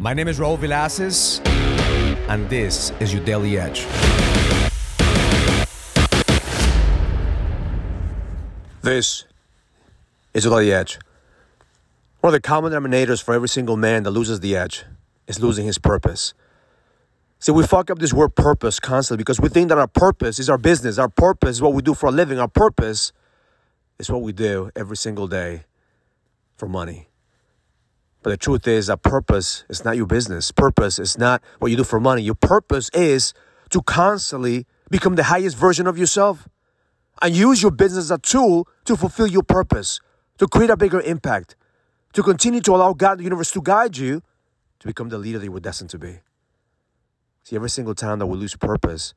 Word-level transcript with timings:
My 0.00 0.14
name 0.14 0.28
is 0.28 0.38
Raul 0.38 0.56
Villacis, 0.56 1.44
and 2.28 2.48
this 2.48 2.92
is 3.00 3.12
your 3.12 3.24
Daily 3.24 3.58
Edge. 3.58 3.84
This 8.80 9.24
is 10.32 10.44
your 10.44 10.54
Daily 10.54 10.72
Edge. 10.72 11.00
One 12.20 12.32
of 12.32 12.32
the 12.32 12.40
common 12.40 12.72
denominators 12.72 13.20
for 13.20 13.34
every 13.34 13.48
single 13.48 13.76
man 13.76 14.04
that 14.04 14.12
loses 14.12 14.38
the 14.38 14.54
edge 14.54 14.84
is 15.26 15.40
losing 15.40 15.66
his 15.66 15.78
purpose. 15.78 16.32
See, 17.40 17.50
we 17.50 17.66
fuck 17.66 17.90
up 17.90 17.98
this 17.98 18.12
word 18.12 18.36
purpose 18.36 18.78
constantly 18.78 19.20
because 19.20 19.40
we 19.40 19.48
think 19.48 19.68
that 19.70 19.78
our 19.78 19.88
purpose 19.88 20.38
is 20.38 20.48
our 20.48 20.58
business. 20.58 20.98
Our 20.98 21.08
purpose 21.08 21.56
is 21.56 21.62
what 21.62 21.72
we 21.72 21.82
do 21.82 21.94
for 21.94 22.06
a 22.06 22.12
living. 22.12 22.38
Our 22.38 22.46
purpose 22.46 23.12
is 23.98 24.08
what 24.08 24.22
we 24.22 24.32
do 24.32 24.70
every 24.76 24.96
single 24.96 25.26
day 25.26 25.64
for 26.56 26.68
money. 26.68 27.08
But 28.28 28.32
the 28.32 28.44
truth 28.44 28.68
is 28.68 28.88
that 28.88 29.02
purpose 29.02 29.64
is 29.70 29.86
not 29.86 29.96
your 29.96 30.04
business. 30.04 30.52
Purpose 30.52 30.98
is 30.98 31.16
not 31.16 31.42
what 31.60 31.70
you 31.70 31.78
do 31.78 31.82
for 31.82 31.98
money. 31.98 32.20
Your 32.20 32.34
purpose 32.34 32.90
is 32.92 33.32
to 33.70 33.80
constantly 33.80 34.66
become 34.90 35.14
the 35.14 35.22
highest 35.22 35.56
version 35.56 35.86
of 35.86 35.96
yourself 35.96 36.46
and 37.22 37.34
use 37.34 37.62
your 37.62 37.70
business 37.70 38.04
as 38.04 38.10
a 38.10 38.18
tool 38.18 38.68
to 38.84 38.98
fulfill 38.98 39.28
your 39.28 39.42
purpose, 39.42 40.00
to 40.36 40.46
create 40.46 40.68
a 40.68 40.76
bigger 40.76 41.00
impact, 41.00 41.56
to 42.12 42.22
continue 42.22 42.60
to 42.60 42.74
allow 42.74 42.92
God, 42.92 43.16
the 43.16 43.24
universe, 43.24 43.50
to 43.52 43.62
guide 43.62 43.96
you 43.96 44.22
to 44.80 44.86
become 44.86 45.08
the 45.08 45.16
leader 45.16 45.38
that 45.38 45.46
you 45.46 45.52
were 45.52 45.58
destined 45.58 45.88
to 45.88 45.98
be. 45.98 46.18
See, 47.44 47.56
every 47.56 47.70
single 47.70 47.94
time 47.94 48.18
that 48.18 48.26
we 48.26 48.36
lose 48.36 48.54
purpose 48.56 49.14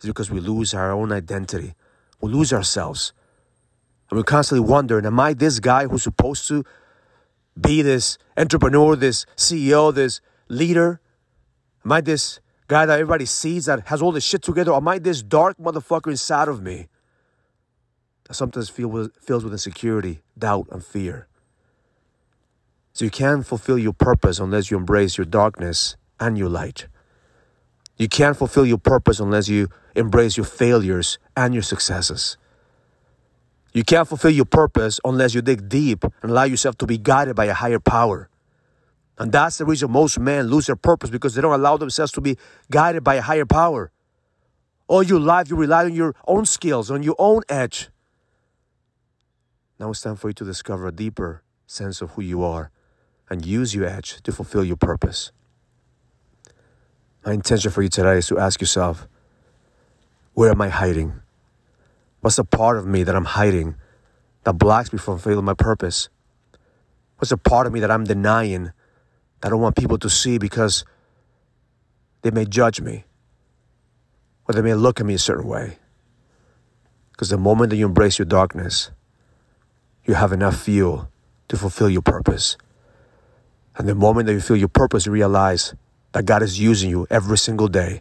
is 0.00 0.06
because 0.06 0.30
we 0.30 0.38
lose 0.38 0.74
our 0.74 0.92
own 0.92 1.10
identity. 1.10 1.74
We 2.20 2.30
lose 2.30 2.52
ourselves. 2.52 3.14
And 4.10 4.16
we 4.16 4.22
constantly 4.22 4.64
wonder, 4.64 5.04
am 5.04 5.18
I 5.18 5.34
this 5.34 5.58
guy 5.58 5.88
who's 5.88 6.04
supposed 6.04 6.46
to 6.46 6.64
be 7.60 7.82
this 7.82 8.18
entrepreneur, 8.36 8.96
this 8.96 9.26
CEO, 9.36 9.94
this 9.94 10.20
leader? 10.48 11.00
Am 11.84 11.92
I 11.92 12.00
this 12.00 12.40
guy 12.68 12.86
that 12.86 12.94
everybody 12.94 13.26
sees 13.26 13.66
that 13.66 13.88
has 13.88 14.02
all 14.02 14.12
this 14.12 14.24
shit 14.24 14.42
together? 14.42 14.72
Am 14.72 14.88
I 14.88 14.98
this 14.98 15.22
dark 15.22 15.58
motherfucker 15.58 16.10
inside 16.10 16.48
of 16.48 16.62
me 16.62 16.88
that 18.26 18.34
sometimes 18.34 18.68
feel 18.68 18.88
with, 18.88 19.14
fills 19.20 19.44
with 19.44 19.52
insecurity, 19.52 20.22
doubt, 20.38 20.68
and 20.70 20.84
fear? 20.84 21.28
So 22.92 23.04
you 23.04 23.10
can't 23.10 23.44
fulfill 23.44 23.76
your 23.76 23.92
purpose 23.92 24.38
unless 24.38 24.70
you 24.70 24.76
embrace 24.76 25.18
your 25.18 25.24
darkness 25.24 25.96
and 26.20 26.38
your 26.38 26.48
light. 26.48 26.86
You 27.96 28.08
can't 28.08 28.36
fulfill 28.36 28.66
your 28.66 28.78
purpose 28.78 29.20
unless 29.20 29.48
you 29.48 29.68
embrace 29.94 30.36
your 30.36 30.46
failures 30.46 31.18
and 31.36 31.54
your 31.54 31.62
successes. 31.62 32.36
You 33.74 33.82
can't 33.82 34.06
fulfill 34.06 34.30
your 34.30 34.44
purpose 34.44 35.00
unless 35.04 35.34
you 35.34 35.42
dig 35.42 35.68
deep 35.68 36.04
and 36.04 36.30
allow 36.30 36.44
yourself 36.44 36.78
to 36.78 36.86
be 36.86 36.96
guided 36.96 37.34
by 37.34 37.46
a 37.46 37.54
higher 37.54 37.80
power. 37.80 38.30
And 39.18 39.32
that's 39.32 39.58
the 39.58 39.64
reason 39.64 39.90
most 39.90 40.18
men 40.18 40.46
lose 40.46 40.66
their 40.66 40.76
purpose 40.76 41.10
because 41.10 41.34
they 41.34 41.42
don't 41.42 41.52
allow 41.52 41.76
themselves 41.76 42.12
to 42.12 42.20
be 42.20 42.38
guided 42.70 43.02
by 43.02 43.16
a 43.16 43.20
higher 43.20 43.44
power. 43.44 43.90
All 44.86 45.02
your 45.02 45.18
life, 45.18 45.50
you 45.50 45.56
rely 45.56 45.84
on 45.84 45.92
your 45.92 46.14
own 46.26 46.46
skills, 46.46 46.90
on 46.90 47.02
your 47.02 47.16
own 47.18 47.42
edge. 47.48 47.90
Now 49.80 49.90
it's 49.90 50.00
time 50.00 50.16
for 50.16 50.28
you 50.28 50.34
to 50.34 50.44
discover 50.44 50.86
a 50.86 50.92
deeper 50.92 51.42
sense 51.66 52.00
of 52.00 52.12
who 52.12 52.22
you 52.22 52.44
are 52.44 52.70
and 53.28 53.44
use 53.44 53.74
your 53.74 53.86
edge 53.86 54.22
to 54.22 54.30
fulfill 54.30 54.64
your 54.64 54.76
purpose. 54.76 55.32
My 57.26 57.32
intention 57.32 57.72
for 57.72 57.82
you 57.82 57.88
today 57.88 58.18
is 58.18 58.28
to 58.28 58.38
ask 58.38 58.60
yourself 58.60 59.08
where 60.34 60.50
am 60.50 60.60
I 60.60 60.68
hiding? 60.68 61.23
What's 62.24 62.36
the 62.36 62.44
part 62.44 62.78
of 62.78 62.86
me 62.86 63.02
that 63.02 63.14
I'm 63.14 63.26
hiding 63.26 63.74
that 64.44 64.54
blocks 64.54 64.94
me 64.94 64.98
from 64.98 65.18
fulfilling 65.18 65.44
my 65.44 65.52
purpose? 65.52 66.08
What's 67.18 67.28
the 67.28 67.36
part 67.36 67.66
of 67.66 67.74
me 67.74 67.80
that 67.80 67.90
I'm 67.90 68.04
denying 68.04 68.72
that 69.42 69.44
I 69.44 69.48
don't 69.50 69.60
want 69.60 69.76
people 69.76 69.98
to 69.98 70.08
see 70.08 70.38
because 70.38 70.86
they 72.22 72.30
may 72.30 72.46
judge 72.46 72.80
me 72.80 73.04
or 74.48 74.54
they 74.54 74.62
may 74.62 74.72
look 74.72 75.00
at 75.00 75.06
me 75.06 75.12
a 75.12 75.18
certain 75.18 75.46
way? 75.46 75.76
Because 77.12 77.28
the 77.28 77.36
moment 77.36 77.68
that 77.68 77.76
you 77.76 77.84
embrace 77.84 78.18
your 78.18 78.24
darkness, 78.24 78.90
you 80.06 80.14
have 80.14 80.32
enough 80.32 80.58
fuel 80.58 81.10
to 81.48 81.58
fulfill 81.58 81.90
your 81.90 82.00
purpose. 82.00 82.56
And 83.76 83.86
the 83.86 83.94
moment 83.94 84.28
that 84.28 84.32
you 84.32 84.40
feel 84.40 84.56
your 84.56 84.68
purpose, 84.68 85.04
you 85.04 85.12
realize 85.12 85.74
that 86.12 86.24
God 86.24 86.42
is 86.42 86.58
using 86.58 86.88
you 86.88 87.06
every 87.10 87.36
single 87.36 87.68
day 87.68 88.00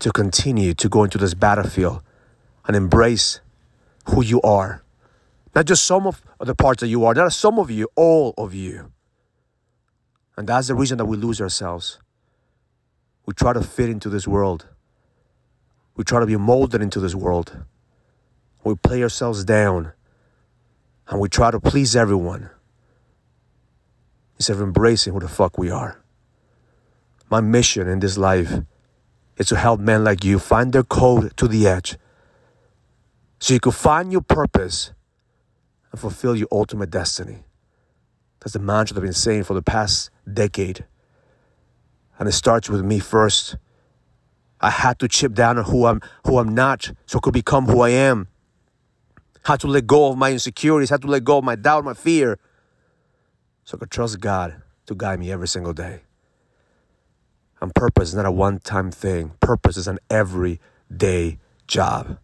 to 0.00 0.10
continue 0.10 0.74
to 0.74 0.88
go 0.88 1.04
into 1.04 1.18
this 1.18 1.34
battlefield 1.34 2.02
and 2.66 2.76
embrace 2.76 3.40
who 4.06 4.22
you 4.22 4.40
are. 4.42 4.82
Not 5.54 5.66
just 5.66 5.84
some 5.84 6.06
of 6.06 6.22
the 6.40 6.54
parts 6.54 6.80
that 6.80 6.88
you 6.88 7.04
are, 7.04 7.14
not 7.14 7.32
some 7.32 7.58
of 7.58 7.70
you, 7.70 7.88
all 7.94 8.34
of 8.38 8.54
you. 8.54 8.90
And 10.36 10.48
that's 10.48 10.68
the 10.68 10.74
reason 10.74 10.98
that 10.98 11.04
we 11.04 11.16
lose 11.16 11.40
ourselves. 11.40 11.98
We 13.26 13.34
try 13.34 13.52
to 13.52 13.62
fit 13.62 13.90
into 13.90 14.08
this 14.08 14.26
world. 14.26 14.66
We 15.94 16.04
try 16.04 16.20
to 16.20 16.26
be 16.26 16.36
molded 16.36 16.80
into 16.80 17.00
this 17.00 17.14
world. 17.14 17.64
We 18.64 18.74
play 18.74 19.02
ourselves 19.02 19.44
down 19.44 19.92
and 21.08 21.20
we 21.20 21.28
try 21.28 21.50
to 21.50 21.60
please 21.60 21.94
everyone 21.94 22.50
instead 24.36 24.56
of 24.56 24.62
embracing 24.62 25.12
who 25.12 25.20
the 25.20 25.28
fuck 25.28 25.58
we 25.58 25.70
are. 25.70 26.02
My 27.28 27.40
mission 27.40 27.88
in 27.88 28.00
this 28.00 28.16
life 28.16 28.52
is 29.36 29.46
to 29.48 29.56
help 29.56 29.80
men 29.80 30.04
like 30.04 30.24
you 30.24 30.38
find 30.38 30.72
their 30.72 30.82
code 30.82 31.36
to 31.36 31.46
the 31.46 31.66
edge 31.66 31.96
so 33.42 33.54
you 33.54 33.58
can 33.58 33.72
find 33.72 34.12
your 34.12 34.20
purpose 34.20 34.92
and 35.90 36.00
fulfill 36.00 36.36
your 36.36 36.46
ultimate 36.52 36.92
destiny. 36.92 37.38
That's 38.38 38.52
the 38.52 38.60
mantra 38.60 38.96
I've 38.96 39.02
been 39.02 39.12
saying 39.12 39.42
for 39.42 39.54
the 39.54 39.62
past 39.62 40.10
decade. 40.32 40.84
And 42.20 42.28
it 42.28 42.32
starts 42.32 42.70
with 42.70 42.84
me 42.84 43.00
first. 43.00 43.56
I 44.60 44.70
had 44.70 45.00
to 45.00 45.08
chip 45.08 45.34
down 45.34 45.58
on 45.58 45.64
who 45.64 45.86
I'm 45.86 46.00
who 46.24 46.38
I'm 46.38 46.54
not 46.54 46.92
so 47.06 47.18
I 47.18 47.20
could 47.20 47.34
become 47.34 47.66
who 47.66 47.80
I 47.80 47.88
am. 47.88 48.28
Had 49.44 49.58
to 49.62 49.66
let 49.66 49.88
go 49.88 50.12
of 50.12 50.16
my 50.16 50.30
insecurities, 50.30 50.90
had 50.90 51.02
to 51.02 51.08
let 51.08 51.24
go 51.24 51.38
of 51.38 51.44
my 51.44 51.56
doubt, 51.56 51.84
my 51.84 51.94
fear. 51.94 52.38
So 53.64 53.76
I 53.76 53.80
could 53.80 53.90
trust 53.90 54.20
God 54.20 54.62
to 54.86 54.94
guide 54.94 55.18
me 55.18 55.32
every 55.32 55.48
single 55.48 55.72
day. 55.72 56.02
And 57.60 57.74
purpose 57.74 58.10
is 58.10 58.14
not 58.14 58.24
a 58.24 58.30
one 58.30 58.60
time 58.60 58.92
thing. 58.92 59.32
Purpose 59.40 59.76
is 59.76 59.88
an 59.88 59.98
everyday 60.08 61.40
job. 61.66 62.18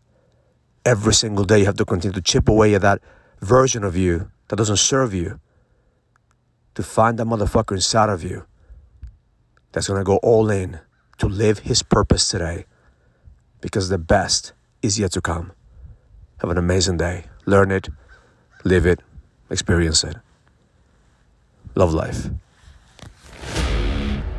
Every 0.88 1.12
single 1.12 1.44
day, 1.44 1.58
you 1.58 1.66
have 1.66 1.76
to 1.76 1.84
continue 1.84 2.14
to 2.14 2.22
chip 2.22 2.48
away 2.48 2.74
at 2.74 2.80
that 2.80 3.02
version 3.42 3.84
of 3.84 3.94
you 3.94 4.30
that 4.48 4.56
doesn't 4.56 4.78
serve 4.78 5.12
you. 5.12 5.38
To 6.76 6.82
find 6.82 7.18
that 7.18 7.26
motherfucker 7.26 7.72
inside 7.72 8.08
of 8.08 8.24
you 8.24 8.46
that's 9.72 9.86
gonna 9.88 10.02
go 10.02 10.16
all 10.22 10.48
in 10.48 10.80
to 11.18 11.26
live 11.26 11.58
his 11.58 11.82
purpose 11.82 12.30
today. 12.30 12.64
Because 13.60 13.90
the 13.90 13.98
best 13.98 14.54
is 14.80 14.98
yet 14.98 15.12
to 15.12 15.20
come. 15.20 15.52
Have 16.38 16.48
an 16.48 16.56
amazing 16.56 16.96
day. 16.96 17.24
Learn 17.44 17.70
it, 17.70 17.90
live 18.64 18.86
it, 18.86 19.00
experience 19.50 20.02
it. 20.04 20.16
Love 21.74 21.92
life. 21.92 22.30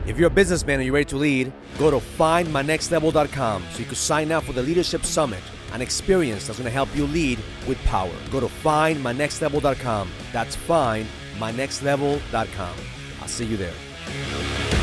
If 0.07 0.17
you're 0.17 0.29
a 0.29 0.31
businessman 0.41 0.79
and 0.79 0.85
you're 0.85 0.95
ready 0.95 1.05
to 1.05 1.17
lead, 1.17 1.53
go 1.77 1.91
to 1.91 1.97
findmynextlevel.com 1.97 3.63
so 3.71 3.77
you 3.77 3.85
can 3.85 3.93
sign 3.93 4.31
up 4.31 4.45
for 4.45 4.53
the 4.53 4.63
Leadership 4.63 5.05
Summit, 5.05 5.43
an 5.73 5.81
experience 5.81 6.47
that's 6.47 6.59
going 6.59 6.65
to 6.65 6.71
help 6.71 6.95
you 6.95 7.05
lead 7.07 7.39
with 7.67 7.77
power. 7.85 8.13
Go 8.31 8.39
to 8.39 8.47
findmynextlevel.com. 8.47 10.09
That's 10.31 10.55
findmynextlevel.com. 10.55 12.75
I'll 13.21 13.27
see 13.27 13.45
you 13.45 13.57
there. 13.57 14.78